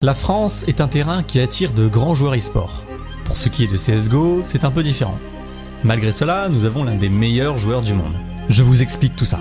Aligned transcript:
La 0.00 0.14
France 0.14 0.64
est 0.68 0.80
un 0.80 0.86
terrain 0.86 1.24
qui 1.24 1.40
attire 1.40 1.72
de 1.72 1.88
grands 1.88 2.14
joueurs 2.14 2.36
e-sport. 2.36 2.84
Pour 3.24 3.36
ce 3.36 3.48
qui 3.48 3.64
est 3.64 3.66
de 3.66 3.76
CSGO, 3.76 4.42
c'est 4.44 4.62
un 4.62 4.70
peu 4.70 4.84
différent. 4.84 5.18
Malgré 5.82 6.12
cela, 6.12 6.48
nous 6.48 6.66
avons 6.66 6.84
l'un 6.84 6.94
des 6.94 7.08
meilleurs 7.08 7.58
joueurs 7.58 7.82
du 7.82 7.94
monde. 7.94 8.14
Je 8.48 8.62
vous 8.62 8.80
explique 8.80 9.16
tout 9.16 9.24
ça. 9.24 9.40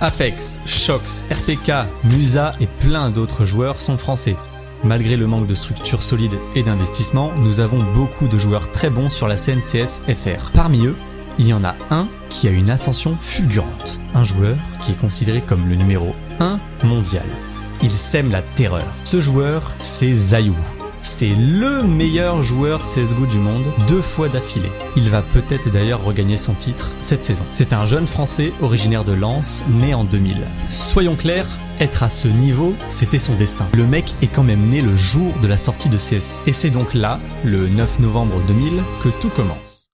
Apex, 0.00 0.60
Shox, 0.64 1.26
RPK, 1.30 1.72
Musa 2.04 2.54
et 2.58 2.66
plein 2.80 3.10
d'autres 3.10 3.44
joueurs 3.44 3.82
sont 3.82 3.98
français. 3.98 4.36
Malgré 4.82 5.18
le 5.18 5.26
manque 5.26 5.46
de 5.46 5.54
structure 5.54 6.02
solide 6.02 6.38
et 6.54 6.62
d'investissement, 6.62 7.30
nous 7.36 7.60
avons 7.60 7.82
beaucoup 7.92 8.28
de 8.28 8.38
joueurs 8.38 8.70
très 8.70 8.88
bons 8.88 9.10
sur 9.10 9.28
la 9.28 9.36
scène 9.36 9.60
CSFR. 9.60 10.52
Parmi 10.54 10.86
eux, 10.86 10.96
il 11.38 11.46
y 11.46 11.52
en 11.52 11.64
a 11.64 11.74
un 11.90 12.08
qui 12.30 12.48
a 12.48 12.50
une 12.50 12.70
ascension 12.70 13.18
fulgurante. 13.20 14.00
Un 14.14 14.24
joueur 14.24 14.56
qui 14.80 14.92
est 14.92 14.98
considéré 14.98 15.42
comme 15.42 15.68
le 15.68 15.74
numéro 15.74 16.14
1 16.40 16.58
mondial 16.82 17.26
il 17.82 17.90
sème 17.90 18.30
la 18.30 18.42
terreur. 18.42 18.86
Ce 19.04 19.20
joueur, 19.20 19.72
c'est 19.78 20.12
Zayou. 20.12 20.56
C'est 21.02 21.34
le 21.34 21.82
meilleur 21.82 22.44
joueur 22.44 22.82
CSGO 22.82 23.26
du 23.26 23.38
monde, 23.38 23.64
deux 23.88 24.02
fois 24.02 24.28
d'affilée. 24.28 24.70
Il 24.94 25.10
va 25.10 25.20
peut-être 25.20 25.68
d'ailleurs 25.68 26.04
regagner 26.04 26.36
son 26.36 26.54
titre 26.54 26.92
cette 27.00 27.24
saison. 27.24 27.44
C'est 27.50 27.72
un 27.72 27.86
jeune 27.86 28.06
français 28.06 28.52
originaire 28.60 29.02
de 29.02 29.12
Lens, 29.12 29.64
né 29.68 29.94
en 29.94 30.04
2000. 30.04 30.46
Soyons 30.68 31.16
clairs, 31.16 31.48
être 31.80 32.04
à 32.04 32.10
ce 32.10 32.28
niveau, 32.28 32.74
c'était 32.84 33.18
son 33.18 33.34
destin. 33.34 33.66
Le 33.74 33.84
mec 33.84 34.14
est 34.22 34.28
quand 34.28 34.44
même 34.44 34.68
né 34.68 34.80
le 34.80 34.94
jour 34.94 35.32
de 35.42 35.48
la 35.48 35.56
sortie 35.56 35.88
de 35.88 35.96
CS. 35.96 36.44
Et 36.46 36.52
c'est 36.52 36.70
donc 36.70 36.94
là, 36.94 37.18
le 37.42 37.68
9 37.68 37.98
novembre 37.98 38.40
2000, 38.46 38.80
que 39.02 39.08
tout 39.08 39.30
commence. 39.30 39.90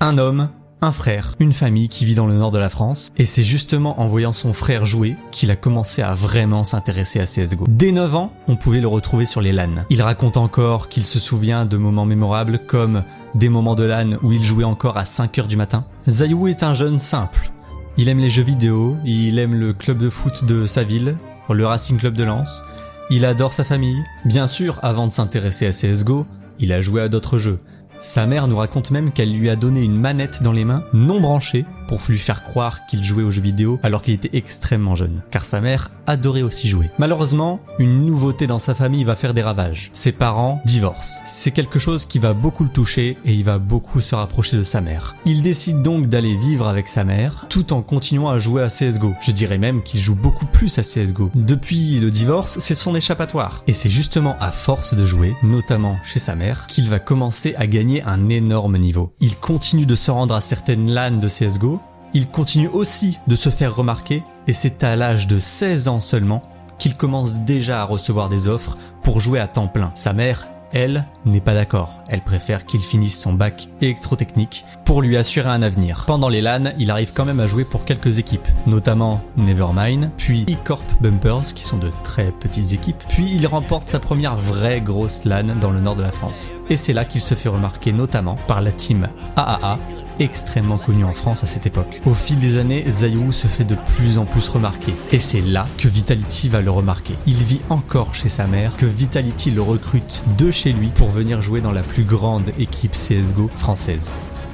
Un 0.00 0.18
homme, 0.18 0.50
un 0.84 0.92
frère, 0.92 1.34
une 1.40 1.52
famille 1.52 1.88
qui 1.88 2.04
vit 2.04 2.14
dans 2.14 2.26
le 2.26 2.34
nord 2.34 2.52
de 2.52 2.58
la 2.58 2.68
France, 2.68 3.10
et 3.16 3.24
c'est 3.24 3.44
justement 3.44 4.00
en 4.00 4.06
voyant 4.06 4.32
son 4.32 4.52
frère 4.52 4.86
jouer 4.86 5.16
qu'il 5.32 5.50
a 5.50 5.56
commencé 5.56 6.02
à 6.02 6.14
vraiment 6.14 6.62
s'intéresser 6.62 7.20
à 7.20 7.24
CSGO. 7.24 7.64
Dès 7.68 7.92
9 7.92 8.14
ans, 8.14 8.32
on 8.48 8.56
pouvait 8.56 8.80
le 8.80 8.88
retrouver 8.88 9.24
sur 9.24 9.40
les 9.40 9.52
LAN. 9.52 9.84
Il 9.90 10.02
raconte 10.02 10.36
encore 10.36 10.88
qu'il 10.88 11.04
se 11.04 11.18
souvient 11.18 11.66
de 11.66 11.76
moments 11.76 12.06
mémorables 12.06 12.60
comme 12.66 13.02
des 13.34 13.48
moments 13.48 13.74
de 13.74 13.84
LAN 13.84 14.18
où 14.22 14.32
il 14.32 14.42
jouait 14.42 14.64
encore 14.64 14.96
à 14.96 15.04
5h 15.04 15.46
du 15.46 15.56
matin. 15.56 15.84
Zayou 16.08 16.48
est 16.48 16.62
un 16.62 16.74
jeune 16.74 16.98
simple. 16.98 17.50
Il 17.96 18.08
aime 18.08 18.18
les 18.18 18.30
jeux 18.30 18.42
vidéo, 18.42 18.96
il 19.04 19.38
aime 19.38 19.54
le 19.54 19.72
club 19.72 19.98
de 19.98 20.10
foot 20.10 20.44
de 20.44 20.66
sa 20.66 20.82
ville, 20.82 21.16
le 21.48 21.66
Racing 21.66 21.98
Club 21.98 22.14
de 22.14 22.24
Lens, 22.24 22.64
il 23.10 23.26
adore 23.26 23.52
sa 23.52 23.64
famille. 23.64 24.02
Bien 24.24 24.46
sûr, 24.46 24.78
avant 24.82 25.06
de 25.06 25.12
s'intéresser 25.12 25.66
à 25.66 25.70
CSGO, 25.70 26.26
il 26.58 26.72
a 26.72 26.80
joué 26.80 27.02
à 27.02 27.08
d'autres 27.08 27.36
jeux. 27.36 27.58
Sa 28.04 28.26
mère 28.26 28.48
nous 28.48 28.58
raconte 28.58 28.90
même 28.90 29.12
qu'elle 29.12 29.32
lui 29.32 29.48
a 29.48 29.56
donné 29.56 29.80
une 29.80 29.98
manette 29.98 30.42
dans 30.42 30.52
les 30.52 30.66
mains, 30.66 30.84
non 30.92 31.22
branchée, 31.22 31.64
pour 31.88 32.00
lui 32.08 32.18
faire 32.18 32.42
croire 32.42 32.86
qu'il 32.86 33.02
jouait 33.02 33.22
aux 33.22 33.30
jeux 33.30 33.42
vidéo 33.42 33.78
alors 33.82 34.02
qu'il 34.02 34.14
était 34.14 34.36
extrêmement 34.36 34.94
jeune. 34.94 35.22
Car 35.30 35.44
sa 35.44 35.60
mère 35.60 35.90
adorait 36.06 36.42
aussi 36.42 36.68
jouer. 36.68 36.90
Malheureusement, 36.98 37.60
une 37.78 38.04
nouveauté 38.04 38.46
dans 38.46 38.58
sa 38.58 38.74
famille 38.74 39.04
va 39.04 39.16
faire 39.16 39.34
des 39.34 39.42
ravages. 39.42 39.90
Ses 39.92 40.12
parents 40.12 40.60
divorcent. 40.64 41.20
C'est 41.24 41.50
quelque 41.50 41.78
chose 41.78 42.04
qui 42.04 42.18
va 42.18 42.32
beaucoup 42.34 42.64
le 42.64 42.70
toucher 42.70 43.16
et 43.24 43.32
il 43.32 43.44
va 43.44 43.58
beaucoup 43.58 44.00
se 44.00 44.14
rapprocher 44.14 44.56
de 44.56 44.62
sa 44.62 44.80
mère. 44.80 45.16
Il 45.24 45.42
décide 45.42 45.82
donc 45.82 46.08
d'aller 46.08 46.36
vivre 46.36 46.68
avec 46.68 46.88
sa 46.88 47.04
mère 47.04 47.46
tout 47.48 47.72
en 47.72 47.82
continuant 47.82 48.28
à 48.28 48.38
jouer 48.38 48.62
à 48.62 48.68
CSGO. 48.68 49.14
Je 49.20 49.32
dirais 49.32 49.58
même 49.58 49.82
qu'il 49.82 50.00
joue 50.00 50.14
beaucoup 50.14 50.46
plus 50.46 50.78
à 50.78 50.82
CSGO. 50.82 51.30
Depuis 51.34 51.98
le 52.00 52.10
divorce, 52.10 52.58
c'est 52.58 52.74
son 52.74 52.94
échappatoire. 52.94 53.62
Et 53.66 53.72
c'est 53.72 53.90
justement 53.90 54.36
à 54.40 54.50
force 54.50 54.94
de 54.94 55.04
jouer, 55.04 55.36
notamment 55.42 55.96
chez 56.04 56.18
sa 56.18 56.34
mère, 56.34 56.66
qu'il 56.66 56.88
va 56.88 56.98
commencer 56.98 57.54
à 57.56 57.66
gagner 57.66 58.02
un 58.02 58.28
énorme 58.28 58.78
niveau. 58.78 59.12
Il 59.20 59.36
continue 59.36 59.86
de 59.86 59.94
se 59.94 60.10
rendre 60.10 60.34
à 60.34 60.40
certaines 60.40 60.90
LAN 60.90 61.12
de 61.12 61.28
CSGO, 61.28 61.73
il 62.14 62.28
continue 62.28 62.68
aussi 62.68 63.18
de 63.26 63.36
se 63.36 63.50
faire 63.50 63.74
remarquer 63.74 64.22
et 64.46 64.52
c'est 64.52 64.84
à 64.84 64.96
l'âge 64.96 65.26
de 65.26 65.38
16 65.38 65.88
ans 65.88 66.00
seulement 66.00 66.42
qu'il 66.78 66.96
commence 66.96 67.42
déjà 67.42 67.82
à 67.82 67.84
recevoir 67.84 68.28
des 68.28 68.48
offres 68.48 68.78
pour 69.02 69.20
jouer 69.20 69.40
à 69.40 69.48
temps 69.48 69.68
plein. 69.68 69.90
Sa 69.94 70.12
mère 70.12 70.48
elle, 70.74 71.04
n'est 71.24 71.40
pas 71.40 71.54
d'accord. 71.54 72.02
Elle 72.08 72.20
préfère 72.20 72.66
qu'il 72.66 72.80
finisse 72.80 73.18
son 73.18 73.32
bac 73.32 73.68
électrotechnique 73.80 74.64
pour 74.84 75.02
lui 75.02 75.16
assurer 75.16 75.48
un 75.48 75.62
avenir. 75.62 76.02
Pendant 76.04 76.28
les 76.28 76.40
LAN, 76.40 76.72
il 76.80 76.90
arrive 76.90 77.12
quand 77.14 77.24
même 77.24 77.38
à 77.38 77.46
jouer 77.46 77.64
pour 77.64 77.84
quelques 77.84 78.18
équipes, 78.18 78.48
notamment 78.66 79.22
Nevermind, 79.36 80.10
puis 80.16 80.44
E-Corp 80.50 80.84
Bumpers, 81.00 81.54
qui 81.54 81.62
sont 81.62 81.78
de 81.78 81.90
très 82.02 82.24
petites 82.24 82.72
équipes, 82.72 83.02
puis 83.08 83.30
il 83.32 83.46
remporte 83.46 83.88
sa 83.88 84.00
première 84.00 84.36
vraie 84.36 84.80
grosse 84.80 85.24
LAN 85.24 85.54
dans 85.60 85.70
le 85.70 85.80
nord 85.80 85.94
de 85.94 86.02
la 86.02 86.10
France. 86.10 86.50
Et 86.68 86.76
c'est 86.76 86.92
là 86.92 87.04
qu'il 87.04 87.20
se 87.20 87.36
fait 87.36 87.48
remarquer 87.48 87.92
notamment 87.92 88.34
par 88.48 88.60
la 88.60 88.72
team 88.72 89.08
AAA, 89.36 89.78
extrêmement 90.18 90.78
connu 90.78 91.04
en 91.04 91.12
France 91.12 91.44
à 91.44 91.46
cette 91.46 91.66
époque. 91.66 92.00
Au 92.06 92.14
fil 92.14 92.40
des 92.40 92.58
années, 92.58 92.84
Zayou 92.88 93.32
se 93.32 93.46
fait 93.46 93.64
de 93.64 93.76
plus 93.96 94.18
en 94.18 94.24
plus 94.24 94.48
remarquer. 94.48 94.94
Et 95.12 95.18
c'est 95.18 95.40
là 95.40 95.66
que 95.78 95.88
Vitality 95.88 96.48
va 96.48 96.60
le 96.60 96.70
remarquer. 96.70 97.14
Il 97.26 97.34
vit 97.34 97.60
encore 97.70 98.14
chez 98.14 98.28
sa 98.28 98.46
mère, 98.46 98.76
que 98.76 98.86
Vitality 98.86 99.50
le 99.50 99.62
recrute 99.62 100.22
de 100.38 100.50
chez 100.50 100.72
lui 100.72 100.88
pour 100.88 101.08
venir 101.08 101.42
jouer 101.42 101.60
dans 101.60 101.72
la 101.72 101.82
plus 101.82 102.04
grande 102.04 102.50
équipe 102.58 102.92
CSGO 102.92 103.48
française. 103.54 104.10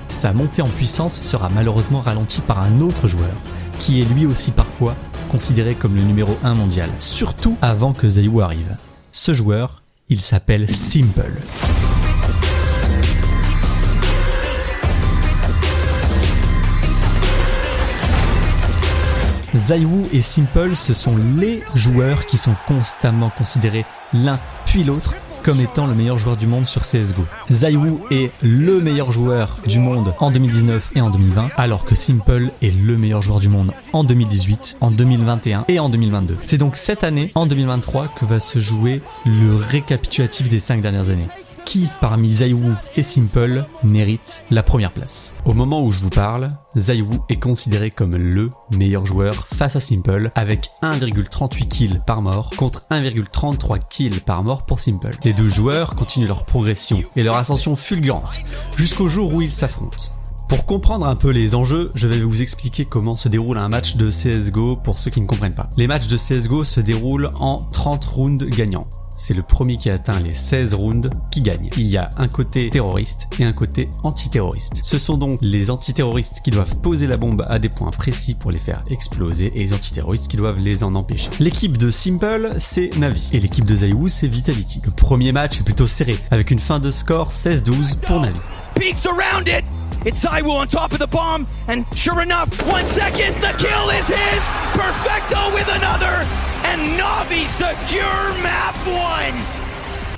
Sa 0.09 0.33
montée 0.33 0.63
en 0.63 0.69
puissance 0.69 1.21
sera 1.23 1.49
malheureusement 1.51 2.01
ralentie 2.01 2.41
par 2.41 2.61
un 2.61 2.81
autre 2.81 3.07
joueur, 3.07 3.35
qui 3.79 4.01
est 4.01 4.05
lui 4.05 4.27
aussi 4.27 4.51
parfois 4.51 4.97
considéré 5.31 5.75
comme 5.77 5.95
le 5.95 6.03
numéro 6.03 6.37
1 6.43 6.55
mondial, 6.55 6.91
surtout 6.99 7.57
avant 7.63 7.93
que 7.93 8.09
Zayou 8.09 8.41
arrive. 8.41 8.77
Ce 9.13 9.33
joueur, 9.33 9.83
il 10.09 10.21
s'appelle 10.21 10.69
Simple. 10.69 11.33
Zaiwu 19.55 20.07
et 20.13 20.23
Simple, 20.23 20.77
ce 20.77 20.95
sont 20.95 21.17
les 21.37 21.63
joueurs 21.75 22.27
qui 22.27 22.37
sont 22.37 22.55
constamment 22.69 23.31
considérés 23.37 23.85
l'un 24.15 24.39
puis 24.65 24.85
l'autre 24.85 25.15
comme 25.43 25.61
étant 25.61 25.87
le 25.87 25.95
meilleur 25.95 26.19
joueur 26.19 26.37
du 26.37 26.47
monde 26.47 26.67
sur 26.67 26.83
CSGO. 26.83 27.25
Zaiwu 27.51 27.95
est 28.11 28.31
le 28.43 28.81
meilleur 28.81 29.11
joueur 29.11 29.59
du 29.67 29.79
monde 29.79 30.15
en 30.21 30.31
2019 30.31 30.93
et 30.95 31.01
en 31.01 31.11
2020, 31.11 31.49
alors 31.57 31.85
que 31.85 31.95
Simple 31.95 32.51
est 32.63 32.71
le 32.71 32.97
meilleur 32.97 33.23
joueur 33.23 33.41
du 33.41 33.49
monde 33.49 33.73
en 33.93 34.05
2018, 34.05 34.77
en 34.81 34.91
2021 34.91 35.65
et 35.69 35.81
en 35.81 35.89
2022. 35.89 36.37
C'est 36.41 36.59
donc 36.59 36.77
cette 36.77 37.05
année, 37.05 37.31
en 37.35 37.47
2023, 37.47 38.09
que 38.09 38.27
va 38.27 38.39
se 38.39 38.59
jouer 38.59 39.03
le 39.25 39.57
récapitulatif 39.57 40.49
des 40.49 40.61
5 40.61 40.83
dernières 40.83 41.11
années 41.11 41.29
qui 41.65 41.89
parmi 42.01 42.31
Zaiwu 42.31 42.73
et 42.97 43.03
Simple 43.03 43.65
mérite 43.83 44.45
la 44.51 44.63
première 44.63 44.93
place? 44.93 45.35
Au 45.45 45.53
moment 45.53 45.85
où 45.85 45.93
je 45.93 46.01
vous 46.01 46.11
parle, 46.11 46.51
Zaiwu 46.77 47.19
est 47.29 47.41
considéré 47.41 47.91
comme 47.91 48.17
le 48.17 48.51
meilleur 48.73 49.07
joueur 49.07 49.47
face 49.47 49.77
à 49.77 49.81
Simple 49.81 50.31
avec 50.35 50.71
1,38 50.83 51.69
kills 51.69 51.97
par 52.07 52.23
mort 52.23 52.51
contre 52.57 52.85
1,33 52.91 53.81
kills 53.89 54.21
par 54.21 54.43
mort 54.43 54.65
pour 54.65 54.81
Simple. 54.81 55.17
Les 55.25 55.33
deux 55.33 55.49
joueurs 55.49 55.97
continuent 55.97 56.29
leur 56.29 56.45
progression 56.45 57.03
et 57.17 57.23
leur 57.23 57.37
ascension 57.37 57.77
fulgurante 57.77 58.41
jusqu'au 58.77 59.09
jour 59.09 59.35
où 59.35 59.43
ils 59.43 59.51
s'affrontent. 59.51 60.11
Pour 60.51 60.67
comprendre 60.67 61.07
un 61.07 61.15
peu 61.15 61.31
les 61.31 61.55
enjeux, 61.55 61.91
je 61.95 62.09
vais 62.09 62.19
vous 62.21 62.43
expliquer 62.43 62.85
comment 62.85 63.15
se 63.15 63.29
déroule 63.29 63.57
un 63.57 63.69
match 63.69 63.95
de 63.95 64.11
CSGO 64.11 64.75
pour 64.75 64.99
ceux 64.99 65.13
qui 65.13 65.21
ne 65.21 65.27
comprennent 65.27 65.55
pas. 65.55 65.71
Les 65.77 65.87
matchs 65.87 66.09
de 66.09 66.17
CSGO 66.17 66.65
se 66.65 66.81
déroulent 66.81 67.31
en 67.39 67.69
30 67.71 68.05
rounds 68.05 68.45
gagnants 68.47 68.89
c'est 69.21 69.35
le 69.35 69.43
premier 69.43 69.77
qui 69.77 69.91
atteint 69.91 70.19
les 70.19 70.33
16 70.33 70.75
rounds 70.75 71.11
qui 71.31 71.43
gagne. 71.43 71.69
Il 71.77 71.87
y 71.87 71.99
a 71.99 72.09
un 72.17 72.27
côté 72.27 72.71
terroriste 72.71 73.29
et 73.39 73.45
un 73.45 73.53
côté 73.53 73.91
antiterroriste. 74.03 74.81
Ce 74.83 74.99
sont 74.99 75.19
donc 75.19 75.39
les 75.43 75.71
antiterroristes 75.71 76.41
qui 76.43 76.51
doivent 76.51 76.79
poser 76.79 77.07
la 77.07 77.19
bombe 77.19 77.45
à 77.49 77.59
des 77.59 77.69
points 77.69 77.91
précis 77.91 78.35
pour 78.35 78.51
les 78.51 78.59
faire 78.59 78.83
exploser 78.89 79.51
et 79.55 79.59
les 79.59 79.75
antiterroristes 79.75 80.27
qui 80.27 80.39
doivent 80.39 80.59
les 80.59 80.83
en 80.83 80.95
empêcher. 80.95 81.31
L'équipe 81.39 81.77
de 81.77 81.91
Simple, 81.91 82.55
c'est 82.59 82.97
Navi 82.99 83.29
et 83.33 83.41
l'équipe 83.41 83.67
de 83.67 83.77
Zaiwu, 83.77 84.09
c'est 84.09 84.27
Vitality. 84.27 84.81
Le 84.85 84.91
premier 84.91 85.33
match 85.33 85.61
est 85.61 85.65
plutôt 85.65 85.87
serré 85.87 86.17
avec 86.31 86.51
une 86.51 86.59
fin 86.59 86.81
de 86.81 86.91
score 86.91 87.31
16-12 87.31 87.97
pour 87.99 88.21
Navi. 88.21 88.39
It's 90.07 90.25
on 90.25 90.67
top 90.67 90.93
of 90.93 90.99
the 90.99 91.07
bomb, 91.07 91.47
and 91.69 91.85
sure 91.95 92.23
enough, 92.23 92.49
one 92.67 92.87
second, 92.87 93.35
the 93.43 93.53
kill 93.59 93.91
is 93.91 94.09
his! 94.09 94.51
Perfecto 94.73 95.53
with 95.53 95.69
another, 95.77 96.25
and 96.73 96.99
Navi 96.99 97.47
secure 97.47 98.33
map 98.43 98.75
one! 98.87 99.35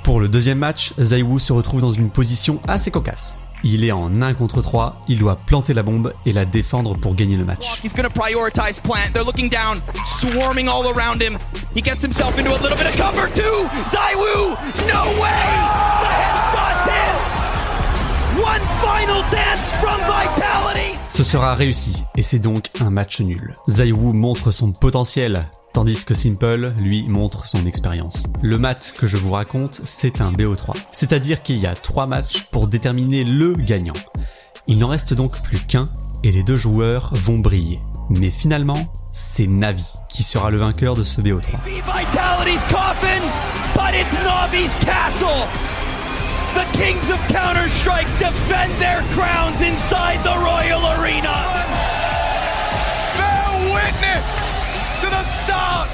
Pour 0.03 0.19
le 0.19 0.27
deuxième 0.27 0.59
match, 0.59 0.93
Zaiwu 0.99 1.39
se 1.39 1.53
retrouve 1.53 1.81
dans 1.81 1.91
une 1.91 2.09
position 2.09 2.61
assez 2.67 2.91
cocasse. 2.91 3.39
Il 3.63 3.85
est 3.85 3.93
en 3.93 4.13
1 4.21 4.33
contre 4.33 4.61
3, 4.61 4.93
il 5.07 5.19
doit 5.19 5.37
planter 5.37 5.73
la 5.73 5.83
bombe 5.83 6.11
et 6.25 6.33
la 6.33 6.43
défendre 6.43 6.97
pour 6.97 7.15
gagner 7.15 7.37
le 7.37 7.45
match. 7.45 7.79
He's 7.81 7.93
gonna 7.93 8.09
prioritize 8.09 8.79
plant. 8.81 9.13
They're 9.13 9.23
looking 9.23 9.49
down, 9.49 9.81
swarming 10.05 10.67
all 10.67 10.91
around 10.93 11.21
him. 11.21 11.37
He 11.73 11.81
gets 11.81 12.01
himself 12.03 12.37
into 12.37 12.51
a 12.51 12.59
little 12.61 12.77
bit 12.77 12.87
of 12.87 12.95
cover 12.97 13.29
too. 13.33 13.67
Zaiwu, 13.85 14.57
no 14.87 15.21
way! 15.21 16.32
One 18.35 18.61
final 18.81 19.21
dance 19.29 19.71
from 19.79 19.99
Vitality. 20.07 20.97
Ce 21.09 21.21
sera 21.21 21.53
réussi, 21.53 22.03
et 22.17 22.23
c'est 22.23 22.39
donc 22.39 22.69
un 22.79 22.89
match 22.89 23.19
nul. 23.21 23.53
Zaiwu 23.69 24.13
montre 24.13 24.49
son 24.51 24.71
potentiel, 24.71 25.47
tandis 25.71 26.03
que 26.03 26.15
Simple, 26.15 26.73
lui, 26.79 27.07
montre 27.07 27.45
son 27.45 27.67
expérience. 27.67 28.23
Le 28.41 28.57
match 28.57 28.93
que 28.93 29.05
je 29.05 29.17
vous 29.17 29.31
raconte, 29.31 29.81
c'est 29.83 30.19
un 30.19 30.31
BO3. 30.31 30.75
C'est-à-dire 30.91 31.43
qu'il 31.43 31.57
y 31.57 31.67
a 31.67 31.75
trois 31.75 32.07
matchs 32.07 32.45
pour 32.49 32.67
déterminer 32.67 33.23
le 33.23 33.53
gagnant. 33.53 33.93
Il 34.65 34.79
n'en 34.79 34.87
reste 34.87 35.13
donc 35.13 35.39
plus 35.43 35.59
qu'un, 35.59 35.89
et 36.23 36.31
les 36.31 36.41
deux 36.41 36.57
joueurs 36.57 37.11
vont 37.13 37.37
briller. 37.37 37.81
Mais 38.09 38.31
finalement, 38.31 38.91
c'est 39.11 39.45
Navi 39.47 39.85
qui 40.09 40.23
sera 40.23 40.49
le 40.49 40.57
vainqueur 40.57 40.95
de 40.95 41.03
ce 41.03 41.21
BO3. 41.21 41.59
The 46.53 46.77
kings 46.77 47.09
of 47.09 47.17
Counter-Strike 47.29 48.07
defend 48.19 48.71
their 48.79 49.01
crowns 49.15 49.61
inside 49.61 50.23
the 50.23 50.37
Royal 50.37 50.81
Arena. 50.99 51.33
Bear 53.17 53.73
witness 53.73 54.25
to 55.01 55.07
the 55.09 55.23
start. 55.43 55.89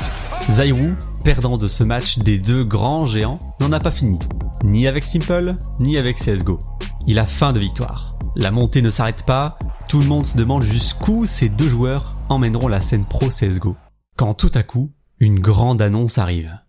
Zaiwu, 0.50 0.96
perdant 1.24 1.58
de 1.58 1.68
ce 1.68 1.84
match 1.84 2.20
des 2.20 2.38
deux 2.38 2.66
grands 2.66 3.06
géants, 3.06 3.40
n'en 3.62 3.72
a 3.72 3.80
pas 3.80 3.92
fini. 3.92 4.20
Ni 4.64 4.88
avec 4.88 5.06
Simple, 5.06 5.56
ni 5.80 5.98
avec 5.98 6.18
CSGO. 6.18 6.60
Il 7.08 7.20
a 7.20 7.26
faim 7.26 7.54
de 7.54 7.60
victoire. 7.60 8.16
La 8.36 8.52
montée 8.52 8.82
ne 8.82 8.90
s'arrête 8.90 9.26
pas, 9.26 9.58
tout 9.88 10.00
le 10.02 10.08
monde 10.08 10.26
se 10.26 10.38
demande 10.38 10.64
jusqu'où 10.64 11.26
ces 11.26 11.48
deux 11.48 11.70
joueurs 11.70 12.14
emmèneront 12.28 12.68
la 12.68 12.82
scène 12.82 13.06
pro 13.06 13.30
CSGO. 13.30 13.76
Quand 14.18 14.34
tout 14.34 14.52
à 14.54 14.64
coup, 14.64 14.92
une 15.20 15.40
grande 15.40 15.82
annonce 15.82 16.18
arrive. 16.18 16.60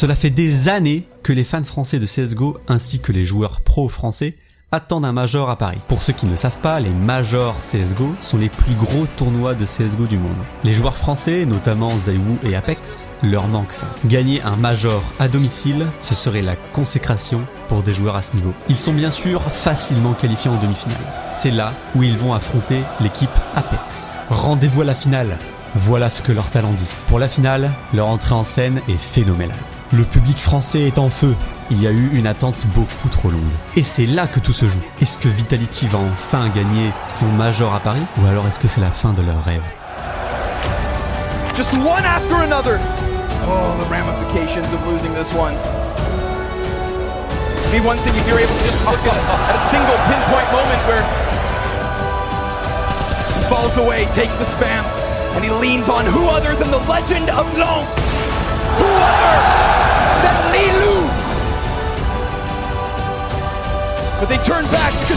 Cela 0.00 0.14
fait 0.14 0.30
des 0.30 0.70
années 0.70 1.06
que 1.22 1.34
les 1.34 1.44
fans 1.44 1.62
français 1.62 1.98
de 1.98 2.06
CSGO 2.06 2.56
ainsi 2.68 3.00
que 3.00 3.12
les 3.12 3.26
joueurs 3.26 3.60
pro 3.60 3.86
français 3.86 4.34
attendent 4.72 5.04
un 5.04 5.12
major 5.12 5.50
à 5.50 5.58
Paris. 5.58 5.82
Pour 5.88 6.02
ceux 6.02 6.14
qui 6.14 6.24
ne 6.24 6.36
savent 6.36 6.56
pas, 6.56 6.80
les 6.80 6.88
majors 6.88 7.58
CSGO 7.58 8.14
sont 8.22 8.38
les 8.38 8.48
plus 8.48 8.72
gros 8.72 9.04
tournois 9.18 9.54
de 9.54 9.66
CSGO 9.66 10.06
du 10.06 10.16
monde. 10.16 10.38
Les 10.64 10.72
joueurs 10.72 10.96
français, 10.96 11.44
notamment 11.44 11.98
Zaiwu 11.98 12.38
et 12.44 12.56
Apex, 12.56 13.08
leur 13.22 13.46
manquent 13.46 13.74
ça. 13.74 13.88
Gagner 14.06 14.40
un 14.40 14.56
major 14.56 15.02
à 15.18 15.28
domicile, 15.28 15.86
ce 15.98 16.14
serait 16.14 16.40
la 16.40 16.56
consécration 16.56 17.46
pour 17.68 17.82
des 17.82 17.92
joueurs 17.92 18.16
à 18.16 18.22
ce 18.22 18.36
niveau. 18.36 18.54
Ils 18.70 18.78
sont 18.78 18.94
bien 18.94 19.10
sûr 19.10 19.52
facilement 19.52 20.14
qualifiés 20.14 20.50
en 20.50 20.56
demi-finale. 20.62 20.96
C'est 21.30 21.50
là 21.50 21.74
où 21.94 22.02
ils 22.02 22.16
vont 22.16 22.32
affronter 22.32 22.84
l'équipe 23.00 23.28
Apex. 23.54 24.14
Rendez-vous 24.30 24.80
à 24.80 24.86
la 24.86 24.94
finale. 24.94 25.36
Voilà 25.74 26.08
ce 26.08 26.22
que 26.22 26.32
leur 26.32 26.48
talent 26.48 26.72
dit. 26.72 26.90
Pour 27.06 27.18
la 27.18 27.28
finale, 27.28 27.70
leur 27.92 28.06
entrée 28.06 28.34
en 28.34 28.44
scène 28.44 28.80
est 28.88 28.96
phénoménale. 28.96 29.58
Le 29.92 30.04
public 30.04 30.38
français 30.38 30.82
est 30.82 31.00
en 31.00 31.10
feu. 31.10 31.34
Il 31.68 31.82
y 31.82 31.88
a 31.88 31.90
eu 31.90 32.10
une 32.14 32.28
attente 32.28 32.64
beaucoup 32.76 33.08
trop 33.08 33.28
longue. 33.28 33.40
Et 33.74 33.82
c'est 33.82 34.06
là 34.06 34.28
que 34.28 34.38
tout 34.38 34.52
se 34.52 34.68
joue. 34.68 34.78
Est-ce 35.00 35.18
que 35.18 35.28
Vitality 35.28 35.88
va 35.88 35.98
enfin 35.98 36.48
gagner 36.48 36.92
son 37.08 37.26
major 37.26 37.74
à 37.74 37.80
Paris 37.80 38.02
Ou 38.18 38.26
alors 38.28 38.46
est-ce 38.46 38.60
que 38.60 38.68
c'est 38.68 38.80
la 38.80 38.92
fin 38.92 39.12
de 39.12 39.22
leur 39.22 39.42
rêve? 39.42 39.62
Just 41.56 41.72
one 41.74 42.04
after 42.04 42.36
another. 42.36 42.78
Oh, 43.48 43.74
the 43.82 43.90
ramifications 43.90 44.72
of 44.72 44.78
losing 44.86 45.12
this 45.12 45.34
one. 45.34 45.54
Be 47.72 47.80
one 47.84 47.98
thing 47.98 48.14
if 48.14 48.28
you're 48.28 48.38
able 48.38 48.54
to 48.54 48.64
just 48.64 48.78
look 48.86 49.02
at, 49.10 49.18
a 49.54 49.58
single 49.70 49.98
pinpoint 50.06 50.46
moment 50.54 50.82
where 50.86 51.02
he 53.34 53.42
falls 53.50 53.76
away, 53.76 54.06
takes 54.14 54.36
the 54.36 54.44
spam, 54.44 54.84
and 55.34 55.44
he 55.44 55.50
leans 55.50 55.88
on 55.88 56.06
who 56.06 56.28
other 56.28 56.54
than 56.54 56.70
the 56.70 56.82
legend 56.88 57.28
of 57.30 57.46
Lens? 57.58 57.90
Who 58.78 58.86
other 58.86 59.29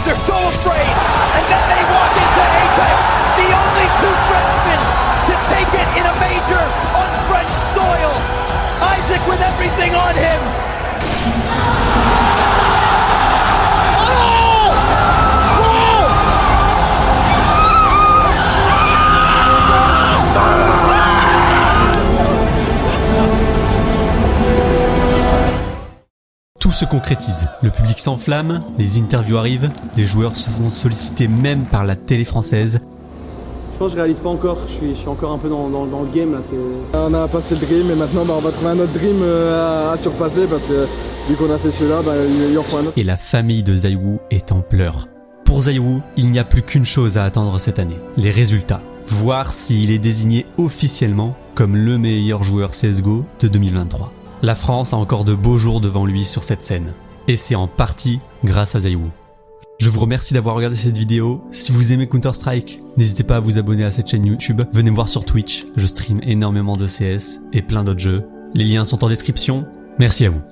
they're 0.04 0.20
so 0.20 0.36
afraid, 0.36 0.84
and 0.84 1.44
then 1.48 1.64
they 1.72 1.82
walk 1.88 2.12
into 2.12 2.42
Apex, 2.44 2.96
the 3.40 3.48
only 3.56 3.88
two 4.00 4.14
Frenchmen 4.28 4.80
to 5.28 5.34
take 5.48 5.70
it 5.80 5.88
in 5.96 6.04
a 6.04 6.14
major 6.20 6.60
on 6.92 7.08
French 7.24 7.48
soil. 7.72 8.12
Isaac 8.84 9.26
with 9.26 9.40
everything 9.40 9.94
on 9.94 10.14
him. 10.14 10.63
Tout 26.64 26.72
se 26.72 26.86
concrétise. 26.86 27.46
Le 27.62 27.68
public 27.68 27.98
s'enflamme, 28.00 28.64
les 28.78 28.96
interviews 28.98 29.36
arrivent, 29.36 29.70
les 29.98 30.06
joueurs 30.06 30.34
se 30.34 30.48
font 30.48 30.70
solliciter 30.70 31.28
même 31.28 31.66
par 31.66 31.84
la 31.84 31.94
télé 31.94 32.24
française. 32.24 32.80
Je 33.74 33.78
pense 33.78 33.90
que 33.90 33.96
je 33.98 34.00
réalise 34.02 34.18
pas 34.18 34.30
encore, 34.30 34.56
je 34.66 34.72
suis, 34.72 34.94
je 34.94 35.00
suis 35.00 35.08
encore 35.08 35.32
un 35.32 35.36
peu 35.38 35.50
dans, 35.50 35.68
dans- 35.68 35.84
dans 35.86 36.00
le 36.00 36.08
game 36.10 36.32
là. 36.32 36.38
On 36.94 37.12
a 37.12 37.28
passé 37.28 37.54
le 37.56 37.66
dream 37.66 37.90
et 37.90 37.94
maintenant 37.94 38.24
bah, 38.24 38.32
on 38.38 38.40
va 38.40 38.50
trouver 38.50 38.70
un 38.70 38.78
autre 38.78 38.94
dream 38.94 39.16
euh, 39.20 39.90
à, 39.90 39.92
à 39.92 39.98
surpasser 40.00 40.46
parce 40.48 40.64
que 40.64 40.86
vu 41.28 41.34
qu'on 41.36 41.52
a 41.52 41.58
fait 41.58 41.70
celui-là, 41.70 42.00
bah, 42.02 42.12
il 42.26 42.52
il 42.52 42.58
en 42.58 42.62
faut 42.62 42.78
un 42.78 42.86
autre. 42.86 42.92
et 42.96 43.04
la 43.04 43.18
famille 43.18 43.62
de 43.62 43.76
Zaiwu 43.76 44.16
est 44.30 44.50
en 44.50 44.62
pleurs. 44.62 45.08
Pour 45.44 45.60
Zaiwu, 45.62 46.00
il 46.16 46.30
n'y 46.30 46.38
a 46.38 46.44
plus 46.44 46.62
qu'une 46.62 46.86
chose 46.86 47.18
à 47.18 47.24
attendre 47.24 47.58
cette 47.60 47.78
année, 47.78 47.98
les 48.16 48.30
résultats. 48.30 48.80
Voir 49.06 49.52
s'il 49.52 49.90
est 49.90 49.98
désigné 49.98 50.46
officiellement 50.56 51.36
comme 51.54 51.76
le 51.76 51.98
meilleur 51.98 52.42
joueur 52.42 52.70
CSGO 52.70 53.26
de 53.40 53.48
2023. 53.48 54.08
La 54.44 54.54
France 54.54 54.92
a 54.92 54.98
encore 54.98 55.24
de 55.24 55.34
beaux 55.34 55.56
jours 55.56 55.80
devant 55.80 56.04
lui 56.04 56.26
sur 56.26 56.44
cette 56.44 56.62
scène. 56.62 56.92
Et 57.28 57.38
c'est 57.38 57.54
en 57.54 57.66
partie 57.66 58.20
grâce 58.44 58.74
à 58.74 58.80
Zaiwu. 58.80 59.06
Je 59.78 59.88
vous 59.88 60.00
remercie 60.00 60.34
d'avoir 60.34 60.54
regardé 60.54 60.76
cette 60.76 60.98
vidéo. 60.98 61.40
Si 61.50 61.72
vous 61.72 61.92
aimez 61.92 62.06
Counter-Strike, 62.06 62.80
n'hésitez 62.98 63.24
pas 63.24 63.36
à 63.36 63.40
vous 63.40 63.56
abonner 63.56 63.84
à 63.84 63.90
cette 63.90 64.08
chaîne 64.08 64.26
YouTube. 64.26 64.60
Venez 64.70 64.90
me 64.90 64.96
voir 64.96 65.08
sur 65.08 65.24
Twitch, 65.24 65.64
je 65.76 65.86
stream 65.86 66.20
énormément 66.24 66.76
de 66.76 66.86
CS 66.86 67.40
et 67.54 67.62
plein 67.62 67.84
d'autres 67.84 68.00
jeux. 68.00 68.28
Les 68.52 68.64
liens 68.64 68.84
sont 68.84 69.02
en 69.02 69.08
description. 69.08 69.64
Merci 69.98 70.26
à 70.26 70.30
vous. 70.30 70.42